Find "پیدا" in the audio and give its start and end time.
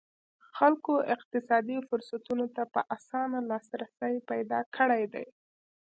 4.29-4.59